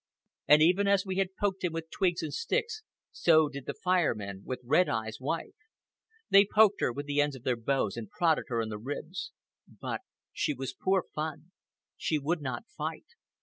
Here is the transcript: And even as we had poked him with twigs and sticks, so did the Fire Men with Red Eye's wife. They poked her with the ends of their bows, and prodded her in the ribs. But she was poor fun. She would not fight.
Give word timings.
And 0.47 0.63
even 0.63 0.87
as 0.87 1.05
we 1.05 1.17
had 1.17 1.35
poked 1.39 1.63
him 1.63 1.73
with 1.73 1.91
twigs 1.91 2.23
and 2.23 2.33
sticks, 2.33 2.81
so 3.11 3.49
did 3.49 3.67
the 3.67 3.75
Fire 3.75 4.15
Men 4.15 4.41
with 4.43 4.59
Red 4.63 4.89
Eye's 4.89 5.19
wife. 5.19 5.53
They 6.31 6.43
poked 6.43 6.81
her 6.81 6.91
with 6.91 7.05
the 7.05 7.21
ends 7.21 7.35
of 7.35 7.43
their 7.43 7.55
bows, 7.55 7.97
and 7.97 8.09
prodded 8.09 8.45
her 8.47 8.61
in 8.61 8.69
the 8.69 8.79
ribs. 8.79 9.31
But 9.67 10.01
she 10.33 10.55
was 10.55 10.73
poor 10.73 11.03
fun. 11.13 11.51
She 11.97 12.17
would 12.17 12.41
not 12.41 12.65
fight. 12.67 13.05